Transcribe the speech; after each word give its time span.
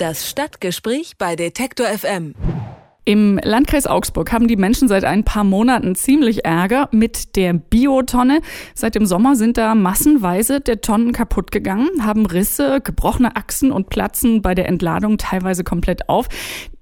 Das 0.00 0.30
Stadtgespräch 0.30 1.18
bei 1.18 1.36
Detektor 1.36 1.86
FM. 1.86 2.34
Im 3.04 3.38
Landkreis 3.44 3.86
Augsburg 3.86 4.32
haben 4.32 4.48
die 4.48 4.56
Menschen 4.56 4.88
seit 4.88 5.04
ein 5.04 5.24
paar 5.24 5.44
Monaten 5.44 5.94
ziemlich 5.94 6.46
Ärger 6.46 6.88
mit 6.90 7.36
der 7.36 7.52
Biotonne. 7.52 8.40
Seit 8.74 8.94
dem 8.94 9.04
Sommer 9.04 9.36
sind 9.36 9.58
da 9.58 9.74
massenweise 9.74 10.62
der 10.62 10.80
Tonnen 10.80 11.12
kaputt 11.12 11.50
gegangen, 11.50 12.02
haben 12.02 12.24
Risse, 12.24 12.80
gebrochene 12.80 13.36
Achsen 13.36 13.72
und 13.72 13.90
platzen 13.90 14.40
bei 14.40 14.54
der 14.54 14.68
Entladung 14.68 15.18
teilweise 15.18 15.64
komplett 15.64 16.08
auf. 16.08 16.28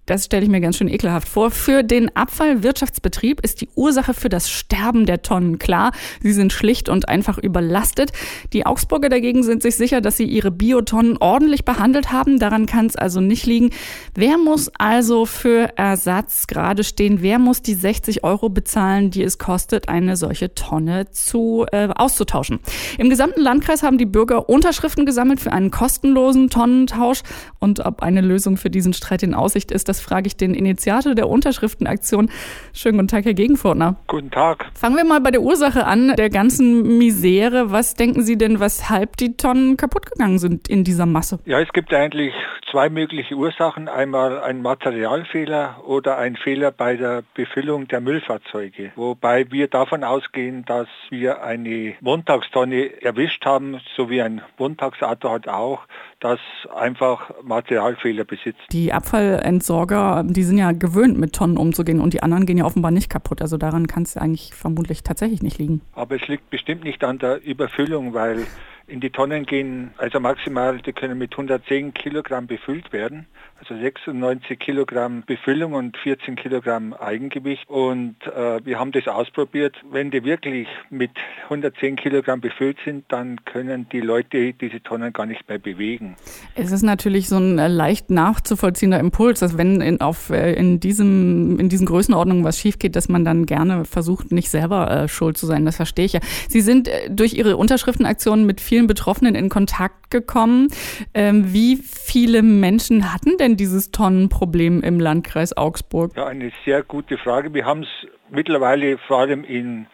Das 0.08 0.24
stelle 0.24 0.42
ich 0.42 0.48
mir 0.48 0.62
ganz 0.62 0.78
schön 0.78 0.88
ekelhaft 0.88 1.28
vor. 1.28 1.50
Für 1.50 1.82
den 1.82 2.16
Abfallwirtschaftsbetrieb 2.16 3.42
ist 3.42 3.60
die 3.60 3.68
Ursache 3.74 4.14
für 4.14 4.30
das 4.30 4.48
Sterben 4.48 5.04
der 5.04 5.20
Tonnen 5.20 5.58
klar. 5.58 5.92
Sie 6.22 6.32
sind 6.32 6.50
schlicht 6.50 6.88
und 6.88 7.10
einfach 7.10 7.36
überlastet. 7.36 8.12
Die 8.54 8.64
Augsburger 8.64 9.10
dagegen 9.10 9.42
sind 9.42 9.60
sich 9.62 9.76
sicher, 9.76 10.00
dass 10.00 10.16
sie 10.16 10.24
ihre 10.24 10.50
Biotonnen 10.50 11.18
ordentlich 11.18 11.66
behandelt 11.66 12.10
haben. 12.10 12.38
Daran 12.38 12.64
kann 12.64 12.86
es 12.86 12.96
also 12.96 13.20
nicht 13.20 13.44
liegen. 13.44 13.68
Wer 14.14 14.38
muss 14.38 14.70
also 14.78 15.26
für 15.26 15.76
Ersatz 15.76 16.46
gerade 16.46 16.84
stehen? 16.84 17.20
Wer 17.20 17.38
muss 17.38 17.60
die 17.60 17.74
60 17.74 18.24
Euro 18.24 18.48
bezahlen, 18.48 19.10
die 19.10 19.22
es 19.22 19.36
kostet, 19.36 19.90
eine 19.90 20.16
solche 20.16 20.54
Tonne 20.54 21.10
zu, 21.10 21.66
äh, 21.70 21.88
auszutauschen? 21.94 22.60
Im 22.96 23.10
gesamten 23.10 23.42
Landkreis 23.42 23.82
haben 23.82 23.98
die 23.98 24.06
Bürger 24.06 24.48
Unterschriften 24.48 25.04
gesammelt 25.04 25.38
für 25.38 25.52
einen 25.52 25.70
kostenlosen 25.70 26.48
Tonnentausch. 26.48 27.20
Und 27.58 27.80
ob 27.80 28.02
eine 28.02 28.22
Lösung 28.22 28.56
für 28.56 28.70
diesen 28.70 28.94
Streit 28.94 29.22
in 29.22 29.34
Aussicht 29.34 29.70
ist, 29.70 29.90
das 29.90 29.97
das 29.98 30.04
frage 30.04 30.28
ich 30.28 30.36
den 30.36 30.54
Initiator 30.54 31.14
der 31.14 31.28
Unterschriftenaktion. 31.28 32.30
Schönen 32.72 32.98
guten 32.98 33.08
Tag, 33.08 33.24
Herr 33.24 33.34
Gegenfurtner. 33.34 33.96
Guten 34.06 34.30
Tag. 34.30 34.66
Fangen 34.74 34.96
wir 34.96 35.04
mal 35.04 35.20
bei 35.20 35.30
der 35.30 35.42
Ursache 35.42 35.86
an, 35.86 36.14
der 36.16 36.30
ganzen 36.30 36.98
Misere. 36.98 37.72
Was 37.72 37.94
denken 37.94 38.22
Sie 38.22 38.38
denn, 38.38 38.60
weshalb 38.60 39.16
die 39.16 39.36
Tonnen 39.36 39.76
kaputt 39.76 40.10
gegangen 40.10 40.38
sind 40.38 40.68
in 40.68 40.84
dieser 40.84 41.06
Masse? 41.06 41.40
Ja, 41.46 41.60
es 41.60 41.72
gibt 41.72 41.92
eigentlich 41.92 42.32
zwei 42.70 42.88
mögliche 42.90 43.34
Ursachen. 43.34 43.88
Einmal 43.88 44.40
ein 44.40 44.62
Materialfehler 44.62 45.82
oder 45.84 46.18
ein 46.18 46.36
Fehler 46.36 46.70
bei 46.70 46.96
der 46.96 47.24
Befüllung 47.34 47.88
der 47.88 48.00
Müllfahrzeuge. 48.00 48.92
Wobei 48.94 49.50
wir 49.50 49.68
davon 49.68 50.04
ausgehen, 50.04 50.64
dass 50.66 50.86
wir 51.10 51.42
eine 51.42 51.94
Montagstonne 52.00 53.02
erwischt 53.02 53.44
haben, 53.44 53.80
so 53.96 54.10
wie 54.10 54.22
ein 54.22 54.42
Montagsauto 54.58 55.30
hat 55.30 55.48
auch, 55.48 55.80
das 56.20 56.40
einfach 56.74 57.30
Materialfehler 57.42 58.24
besitzt. 58.24 58.60
Die 58.72 58.92
Abfallentsorgung 58.92 59.87
Versorger, 59.88 60.24
die 60.24 60.42
sind 60.42 60.58
ja 60.58 60.72
gewöhnt, 60.72 61.18
mit 61.18 61.32
Tonnen 61.32 61.56
umzugehen 61.56 62.00
und 62.00 62.12
die 62.12 62.22
anderen 62.22 62.46
gehen 62.46 62.58
ja 62.58 62.64
offenbar 62.64 62.90
nicht 62.90 63.10
kaputt. 63.10 63.42
Also 63.42 63.56
daran 63.56 63.86
kann 63.86 64.02
es 64.02 64.16
eigentlich 64.16 64.54
vermutlich 64.54 65.02
tatsächlich 65.02 65.42
nicht 65.42 65.58
liegen. 65.58 65.80
Aber 65.94 66.16
es 66.16 66.26
liegt 66.28 66.50
bestimmt 66.50 66.84
nicht 66.84 67.02
an 67.04 67.18
der 67.18 67.42
Überfüllung, 67.44 68.14
weil 68.14 68.46
in 68.88 69.00
die 69.00 69.10
Tonnen 69.10 69.44
gehen, 69.44 69.90
also 69.98 70.18
maximal, 70.18 70.78
die 70.78 70.92
können 70.92 71.18
mit 71.18 71.32
110 71.32 71.94
Kilogramm 71.94 72.46
befüllt 72.46 72.92
werden. 72.92 73.26
Also 73.60 73.76
96 73.80 74.58
Kilogramm 74.58 75.24
Befüllung 75.26 75.72
und 75.72 75.96
14 75.96 76.36
Kilogramm 76.36 76.94
Eigengewicht. 76.94 77.68
Und 77.68 78.14
äh, 78.24 78.64
wir 78.64 78.78
haben 78.78 78.92
das 78.92 79.08
ausprobiert. 79.08 79.74
Wenn 79.90 80.12
die 80.12 80.22
wirklich 80.24 80.68
mit 80.90 81.10
110 81.44 81.96
Kilogramm 81.96 82.40
befüllt 82.40 82.78
sind, 82.84 83.04
dann 83.08 83.44
können 83.44 83.88
die 83.90 84.00
Leute 84.00 84.52
diese 84.52 84.80
Tonnen 84.80 85.12
gar 85.12 85.26
nicht 85.26 85.48
mehr 85.48 85.58
bewegen. 85.58 86.14
Es 86.54 86.70
ist 86.70 86.82
natürlich 86.82 87.28
so 87.28 87.36
ein 87.36 87.58
äh, 87.58 87.66
leicht 87.66 88.10
nachzuvollziehender 88.10 89.00
Impuls, 89.00 89.40
dass 89.40 89.58
wenn 89.58 89.80
in, 89.80 90.00
auf, 90.00 90.30
äh, 90.30 90.52
in, 90.52 90.78
diesem, 90.78 91.58
in 91.58 91.68
diesen 91.68 91.86
Größenordnungen 91.86 92.44
was 92.44 92.58
schief 92.58 92.78
geht, 92.78 92.94
dass 92.94 93.08
man 93.08 93.24
dann 93.24 93.44
gerne 93.44 93.84
versucht, 93.84 94.30
nicht 94.30 94.50
selber 94.50 94.88
äh, 94.88 95.08
schuld 95.08 95.36
zu 95.36 95.46
sein. 95.46 95.64
Das 95.64 95.76
verstehe 95.76 96.04
ich 96.04 96.12
ja. 96.12 96.20
Sie 96.48 96.60
sind 96.60 96.86
äh, 96.86 97.10
durch 97.10 97.34
Ihre 97.34 97.56
Unterschriftenaktionen 97.56 98.46
mit 98.46 98.60
vielen 98.60 98.77
Betroffenen 98.86 99.34
in 99.34 99.48
Kontakt 99.48 100.10
gekommen. 100.10 100.68
Ähm, 101.14 101.52
wie 101.52 101.76
viele 101.76 102.42
Menschen 102.42 103.12
hatten 103.12 103.36
denn 103.38 103.56
dieses 103.56 103.90
Tonnenproblem 103.90 104.82
im 104.82 105.00
Landkreis 105.00 105.56
Augsburg? 105.56 106.16
Ja, 106.16 106.26
eine 106.26 106.52
sehr 106.64 106.82
gute 106.82 107.18
Frage. 107.18 107.52
Wir 107.52 107.64
haben 107.64 107.82
es 107.82 108.08
mittlerweile 108.30 108.98
vor 108.98 109.18
allem 109.18 109.44
in 109.44 109.86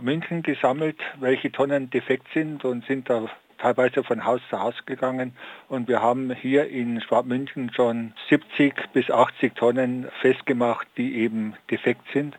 München 0.00 0.42
gesammelt, 0.42 0.96
welche 1.20 1.52
Tonnen 1.52 1.90
defekt 1.90 2.26
sind 2.32 2.64
und 2.64 2.86
sind 2.86 3.10
da 3.10 3.28
teilweise 3.58 4.02
von 4.02 4.24
Haus 4.24 4.40
zu 4.50 4.58
Haus 4.58 4.74
gegangen 4.86 5.36
und 5.68 5.88
wir 5.88 6.02
haben 6.02 6.32
hier 6.34 6.68
in 6.68 7.00
Schwabmünchen 7.00 7.72
schon 7.74 8.12
70 8.28 8.74
bis 8.92 9.10
80 9.10 9.54
Tonnen 9.54 10.08
festgemacht, 10.20 10.86
die 10.96 11.16
eben 11.16 11.54
defekt 11.70 12.02
sind. 12.12 12.36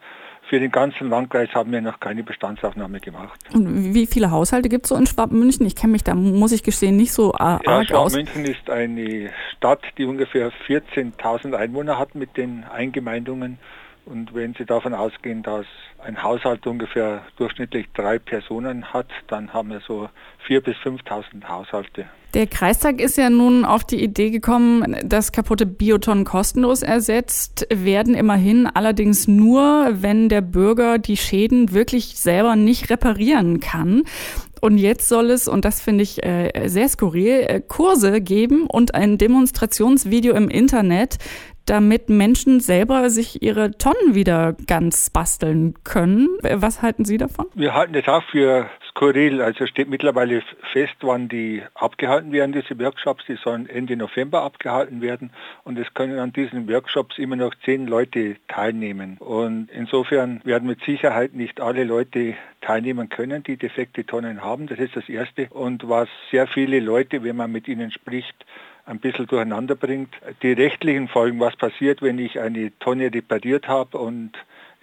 Für 0.48 0.60
den 0.60 0.72
ganzen 0.72 1.10
Landkreis 1.10 1.50
haben 1.56 1.72
wir 1.72 1.82
noch 1.82 2.00
keine 2.00 2.24
Bestandsaufnahme 2.24 3.00
gemacht. 3.00 3.40
Und 3.54 3.96
wie 3.96 4.06
viele 4.06 4.30
Haushalte 4.30 4.70
gibt 4.70 4.86
es 4.86 4.90
so 4.90 4.96
in 4.96 5.08
Schwabmünchen? 5.08 5.66
Ich 5.66 5.76
kenne 5.76 5.94
mich 5.94 6.04
da, 6.04 6.14
muss 6.14 6.52
ich 6.52 6.62
gestehen, 6.62 6.98
nicht 6.98 7.14
so 7.14 7.34
arg 7.34 7.64
ja, 7.66 7.78
aus. 7.78 7.88
Schwabmünchen 7.88 8.46
ist 8.46 8.70
eine 8.70 9.32
Stadt, 9.56 9.82
die 9.98 10.06
ungefähr 10.06 10.52
14.000 10.68 11.56
Einwohner 11.56 11.98
hat 11.98 12.14
mit 12.14 12.38
den 12.38 12.64
Eingemeindungen. 12.64 13.58
Und 14.06 14.36
wenn 14.36 14.54
Sie 14.54 14.66
davon 14.66 14.94
ausgehen, 14.94 15.42
dass 15.42 15.66
ein 15.98 16.22
Haushalt 16.22 16.68
ungefähr 16.68 17.24
durchschnittlich 17.38 17.88
drei 17.96 18.20
Personen 18.20 18.94
hat, 18.94 19.08
dann 19.28 19.52
haben 19.52 19.72
wir 19.72 19.80
so 19.80 20.10
4.000 20.48 20.62
bis 20.62 20.76
5.000 20.78 21.48
Haushalte. 21.48 22.06
Der 22.36 22.48
Kreistag 22.48 23.00
ist 23.00 23.18
ja 23.18 23.30
nun 23.30 23.64
auf 23.64 23.86
die 23.86 24.04
Idee 24.04 24.30
gekommen, 24.30 24.98
dass 25.06 25.32
kaputte 25.32 25.66
Biotonnen 25.66 26.26
kostenlos 26.26 26.82
ersetzt 26.82 27.66
werden, 27.74 28.14
immerhin 28.14 28.68
allerdings 28.68 29.30
nur, 29.30 29.88
wenn 29.94 30.28
der 30.28 30.42
Bürger 30.42 30.98
die 30.98 31.16
Schäden 31.16 31.72
wirklich 31.72 32.18
selber 32.18 32.58
nicht 32.58 32.90
reparieren 32.90 33.62
kann. 33.62 34.04
Und 34.60 34.80
jetzt 34.80 35.08
soll 35.08 35.32
es, 35.32 35.48
und 35.48 35.64
das 35.64 35.80
finde 35.80 36.04
ich 36.04 36.26
äh, 36.26 36.68
sehr 36.68 36.90
skurril, 36.90 37.46
äh, 37.48 37.62
Kurse 37.66 38.20
geben 38.20 38.68
und 38.68 38.96
ein 38.96 39.18
Demonstrationsvideo 39.18 40.36
im 40.36 40.50
Internet, 40.50 41.20
damit 41.66 42.10
Menschen 42.10 42.60
selber 42.60 43.10
sich 43.10 43.44
ihre 43.44 43.78
Tonnen 43.78 44.14
wieder 44.14 44.58
ganz 44.68 45.10
basteln 45.10 45.74
können. 45.86 46.28
Was 46.42 46.82
halten 46.82 47.06
Sie 47.06 47.18
davon? 47.18 47.46
Wir 47.56 47.74
halten 47.74 47.94
das 47.94 48.08
auch 48.10 48.24
für 48.30 48.70
skurril. 48.96 49.42
Also 49.42 49.68
steht 49.68 49.90
mittlerweile 49.90 50.42
fest, 50.72 50.96
wann 51.02 51.28
die 51.28 51.62
abgehalten 51.74 52.32
werden, 52.32 52.54
diese 52.54 52.80
Workshops. 52.80 53.26
Die 53.28 53.36
sollen 53.36 53.68
Ende 53.70 53.96
November 53.98 54.44
abgehalten 54.44 55.02
werden 55.02 55.32
und 55.64 55.78
es 55.78 55.94
können 55.94 56.18
an 56.20 56.34
diesen 56.34 56.68
Workshops 56.70 57.18
immer 57.18 57.36
noch 57.36 57.54
zehn 57.66 57.88
Leute 57.88 58.38
teilnehmen. 58.48 59.18
Und 59.20 59.70
insofern 59.72 60.42
werden 60.44 60.68
mit 60.68 60.82
Sicherheit 60.84 61.34
nicht 61.34 61.60
alle 61.62 61.84
Leute 61.84 62.36
teilnehmen 62.62 63.10
können, 63.10 63.44
die 63.44 63.58
defekte 63.58 64.06
Tonnen 64.06 64.42
haben. 64.42 64.68
Das 64.68 64.80
ist 64.80 64.96
das 64.96 65.10
Erste. 65.10 65.48
Und 65.50 65.88
was 65.88 66.10
sehr 66.32 66.48
viele 66.48 66.80
Leute, 66.80 67.24
wenn 67.24 67.36
man 67.36 67.52
mit 67.52 67.68
ihnen 67.68 67.92
spricht, 67.92 68.46
ein 68.86 69.00
bisschen 69.00 69.26
durcheinander 69.26 69.76
bringt. 69.76 70.14
Die 70.44 70.54
rechtlichen 70.54 71.08
Folgen, 71.08 71.40
was 71.40 71.56
passiert, 71.56 72.04
wenn 72.04 72.20
ich 72.20 72.40
eine 72.40 72.72
Tonne 72.80 73.12
repariert 73.12 73.68
habe 73.68 73.98
und 73.98 74.34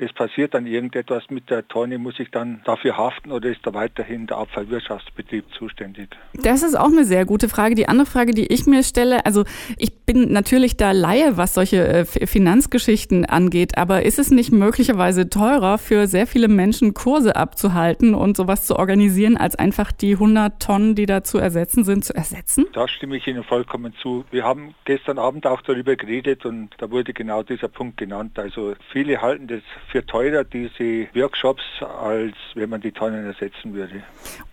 es 0.03 0.13
passiert 0.13 0.55
dann 0.55 0.67
irgendetwas 0.67 1.31
mit 1.31 1.49
der 1.49 1.67
Tonne, 1.69 1.99
muss 1.99 2.19
ich 2.19 2.31
dann 2.31 2.61
dafür 2.65 2.97
haften 2.97 3.31
oder 3.31 3.49
ist 3.49 3.61
da 3.65 3.73
weiterhin 3.73 4.27
der 4.27 4.39
Abfallwirtschaftsbetrieb 4.39 5.45
zuständig? 5.57 6.09
Das 6.43 6.63
ist 6.63 6.75
auch 6.75 6.89
eine 6.89 7.05
sehr 7.05 7.25
gute 7.25 7.49
Frage. 7.49 7.77
Die 7.77 7.89
andere 7.89 8.07
Frage, 8.07 8.33
die 8.33 8.47
ich 8.47 8.67
mir 8.67 8.83
stelle, 8.83 9.25
also 9.25 9.45
ich 9.79 10.01
bin 10.05 10.33
natürlich 10.33 10.77
da 10.77 10.91
Laie, 10.91 11.37
was 11.37 11.55
solche 11.55 11.87
äh, 11.87 12.05
Finanzgeschichten 12.05 13.25
angeht, 13.27 13.79
aber 13.79 14.03
ist 14.03 14.19
es 14.19 14.31
nicht 14.31 14.51
möglicherweise 14.51 15.31
teurer 15.31 15.79
für 15.79 16.09
sehr 16.09 16.27
viele 16.27 16.49
Menschen 16.49 16.95
Kurse 16.95 17.37
abzuhalten 17.37 18.15
und 18.15 18.37
sowas 18.37 18.67
zu 18.67 18.77
organisieren, 18.77 19.37
als 19.37 19.55
einfach 19.55 19.93
die 19.93 20.15
100 20.15 20.61
Tonnen, 20.61 20.95
die 20.97 21.07
da 21.07 21.23
zu 21.23 21.39
ersetzen 21.39 21.85
sind, 21.85 22.05
zu 22.05 22.15
ersetzen? 22.15 22.67
Da 22.73 22.89
stimme 22.89 23.17
ich 23.17 23.27
Ihnen 23.29 23.45
vollkommen 23.45 23.95
zu. 24.03 24.25
Wir 24.33 24.43
haben 24.43 24.75
gestern 24.85 25.19
Abend 25.19 25.47
auch 25.47 25.63
darüber 25.63 25.95
geredet 25.95 26.45
und 26.45 26.71
da 26.79 26.91
wurde 26.91 27.13
genau 27.13 27.45
dieser 27.45 27.69
Punkt 27.69 27.99
genannt. 27.99 28.39
Also 28.39 28.75
viele 28.93 29.23
halten 29.23 29.47
das 29.47 29.63
für 29.93 30.05
teurer, 30.05 30.43
diese 30.43 31.07
Workshops, 31.15 31.63
als 31.81 32.35
wenn 32.55 32.71
man 32.71 32.81
die 32.81 32.93
Tonnen 32.93 33.25
ersetzen 33.27 33.75
würde. 33.75 34.03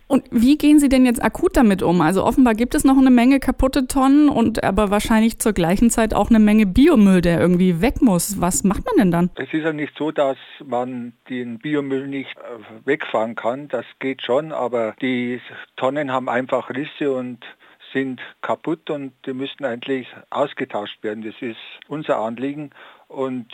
Und 0.07 0.25
wie 0.31 0.57
gehen 0.57 0.79
Sie 0.79 0.89
denn 0.89 1.05
jetzt 1.05 1.23
akut 1.23 1.55
damit 1.55 1.83
um? 1.83 2.01
Also 2.01 2.23
offenbar 2.23 2.55
gibt 2.55 2.73
es 2.73 2.83
noch 2.83 2.97
eine 2.97 3.11
Menge 3.11 3.39
kaputte 3.39 3.85
Tonnen 3.88 4.28
und 4.28 4.63
aber 4.63 4.89
wahrscheinlich 4.89 5.39
zur 5.39 5.53
gleichen 5.53 5.91
Zeit 5.91 6.14
auch 6.16 6.29
eine 6.29 6.40
Menge 6.40 6.66
Biomüll, 6.66 7.22
der 7.22 7.40
irgendwie 7.40 7.79
weg 7.79 8.02
muss. 8.02 8.41
Was 8.41 8.64
macht 8.64 8.85
man 8.85 8.96
denn 8.97 9.11
dann? 9.11 9.29
Es 9.35 9.53
ist 9.53 9.64
ja 9.64 9.72
nicht 9.72 9.93
so, 9.97 10.11
dass 10.11 10.37
man 10.66 11.14
den 11.29 11.59
Biomüll 11.59 12.08
nicht 12.08 12.35
äh, 12.37 12.87
wegfahren 12.87 13.35
kann. 13.35 13.67
Das 13.67 13.85
geht 13.99 14.23
schon, 14.23 14.52
aber 14.52 14.96
die 14.99 15.40
Tonnen 15.78 16.11
haben 16.11 16.28
einfach 16.28 16.69
Risse 16.72 17.11
und 17.11 17.46
sind 17.93 18.19
kaputt 18.41 18.90
und 18.90 19.14
die 19.25 19.34
müssten 19.34 19.66
eigentlich 19.66 20.08
ausgetauscht 20.29 21.03
werden. 21.03 21.23
Das 21.23 21.35
ist 21.41 21.58
unser 21.87 22.17
Anliegen. 22.17 22.72
Und 23.09 23.52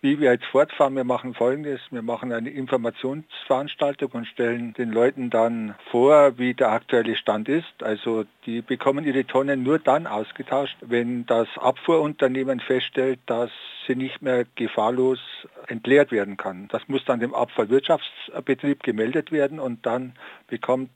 wie 0.00 0.18
wir 0.18 0.32
jetzt 0.32 0.46
fortfahren, 0.46 0.96
wir 0.96 1.04
machen 1.04 1.34
folgendes, 1.34 1.80
wir 1.90 2.02
machen 2.02 2.32
eine 2.32 2.50
Informationsveranstaltung 2.50 4.10
und 4.12 4.26
stellen 4.26 4.74
den 4.74 4.90
Leuten 4.90 5.30
dann 5.30 5.76
vor, 5.90 6.38
wie 6.38 6.54
der 6.54 6.70
aktuelle 6.70 7.14
Stand 7.16 7.48
ist. 7.48 7.82
Also 7.82 8.24
die 8.46 8.62
bekommen 8.62 9.04
ihre 9.04 9.24
Tonnen 9.24 9.62
nur 9.62 9.78
dann 9.78 10.08
ausgetauscht, 10.08 10.76
wenn 10.80 11.24
das 11.26 11.46
Abfuhrunternehmen 11.56 12.58
feststellt, 12.58 13.20
dass 13.26 13.50
sie 13.86 13.94
nicht 13.94 14.22
mehr 14.22 14.44
gefahrlos 14.56 15.20
entleert 15.68 16.10
werden 16.10 16.36
kann. 16.36 16.68
Das 16.68 16.82
muss 16.88 17.04
dann 17.04 17.20
dem 17.20 17.34
Abfallwirtschaftsbetrieb 17.34 18.82
gemeldet 18.82 19.30
werden 19.30 19.60
und 19.60 19.86
dann 19.86 20.14
bekommt 20.48 20.90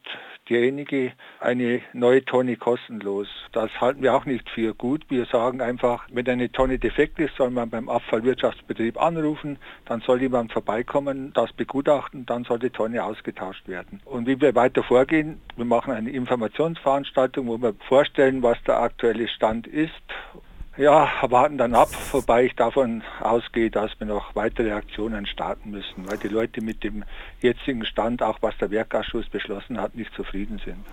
derjenige 0.48 1.12
eine 1.40 1.80
neue 1.92 2.24
Tonne 2.24 2.56
kostenlos. 2.56 3.28
Das 3.52 3.70
halten 3.80 4.02
wir 4.02 4.14
auch 4.14 4.26
nicht 4.26 4.48
für 4.50 4.74
gut. 4.74 5.04
Wir 5.08 5.26
sagen 5.26 5.60
einfach, 5.60 6.06
wenn 6.10 6.28
eine 6.28 6.50
Tonne 6.50 6.78
defekt 6.78 7.18
ist, 7.18 7.36
soll 7.36 7.50
man 7.50 7.70
beim 7.70 7.88
Abfallwirtschaftsbetrieb 7.96 9.00
anrufen, 9.00 9.58
dann 9.84 10.00
soll 10.00 10.22
jemand 10.22 10.52
vorbeikommen, 10.52 11.32
das 11.34 11.52
begutachten, 11.52 12.24
dann 12.26 12.44
soll 12.44 12.58
die 12.58 12.70
Tonne 12.70 13.04
ausgetauscht 13.04 13.68
werden. 13.68 14.00
Und 14.04 14.26
wie 14.26 14.40
wir 14.40 14.54
weiter 14.54 14.82
vorgehen, 14.82 15.40
wir 15.56 15.64
machen 15.64 15.92
eine 15.92 16.10
Informationsveranstaltung, 16.10 17.46
wo 17.46 17.60
wir 17.60 17.74
vorstellen, 17.88 18.42
was 18.42 18.62
der 18.64 18.80
aktuelle 18.80 19.28
Stand 19.28 19.66
ist 19.66 19.92
ja, 20.78 21.10
warten 21.22 21.56
dann 21.56 21.74
ab, 21.74 21.88
wobei 22.12 22.44
ich 22.44 22.54
davon 22.54 23.02
ausgehe, 23.20 23.70
dass 23.70 23.98
wir 23.98 24.06
noch 24.06 24.34
weitere 24.34 24.72
Aktionen 24.72 25.26
starten 25.26 25.70
müssen, 25.70 26.06
weil 26.06 26.18
die 26.18 26.28
Leute 26.28 26.60
mit 26.60 26.84
dem 26.84 27.04
jetzigen 27.40 27.86
Stand, 27.86 28.22
auch 28.22 28.38
was 28.42 28.56
der 28.58 28.70
Werkausschuss 28.70 29.26
beschlossen 29.30 29.80
hat, 29.80 29.94
nicht 29.94 30.12
zufrieden 30.14 30.60
sind. 30.64 30.84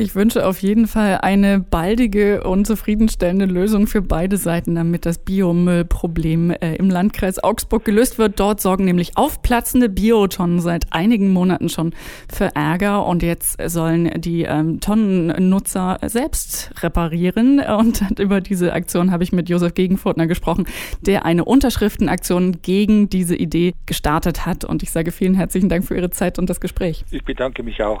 Ich 0.00 0.14
wünsche 0.14 0.46
auf 0.46 0.62
jeden 0.62 0.86
Fall 0.86 1.18
eine 1.22 1.58
baldige 1.58 2.44
und 2.44 2.68
zufriedenstellende 2.68 3.46
Lösung 3.46 3.88
für 3.88 4.00
beide 4.00 4.36
Seiten, 4.36 4.76
damit 4.76 5.04
das 5.04 5.18
Biomüllproblem 5.18 6.52
äh, 6.52 6.76
im 6.76 6.88
Landkreis 6.88 7.42
Augsburg 7.42 7.84
gelöst 7.84 8.16
wird. 8.16 8.38
Dort 8.38 8.60
sorgen 8.60 8.84
nämlich 8.84 9.16
aufplatzende 9.16 9.88
Biotonnen 9.88 10.60
seit 10.60 10.92
einigen 10.92 11.32
Monaten 11.32 11.68
schon 11.68 11.94
für 12.32 12.54
Ärger 12.54 13.06
und 13.06 13.24
jetzt 13.24 13.60
sollen 13.68 14.20
die 14.20 14.42
ähm, 14.42 14.78
Tonnennutzer 14.78 15.98
selbst 16.06 16.70
reparieren 16.80 17.58
und 17.58 18.04
über 18.20 18.40
diese 18.40 18.74
Aktion 18.74 19.10
habe 19.10 19.24
ich 19.24 19.32
mit 19.32 19.48
Josef 19.48 19.74
Gegenfurtner 19.74 20.28
gesprochen, 20.28 20.66
der 21.00 21.24
eine 21.24 21.44
Unterschriftenaktion 21.44 22.62
gegen 22.62 23.10
diese 23.10 23.34
Idee 23.34 23.74
gestartet 23.84 24.46
hat. 24.46 24.64
Und 24.64 24.84
ich 24.84 24.92
sage 24.92 25.10
vielen 25.10 25.34
herzlichen 25.34 25.68
Dank 25.68 25.84
für 25.84 25.96
Ihre 25.96 26.10
Zeit 26.10 26.38
und 26.38 26.48
das 26.48 26.60
Gespräch. 26.60 27.04
Ich 27.10 27.24
bedanke 27.24 27.64
mich 27.64 27.82
auch. 27.82 28.00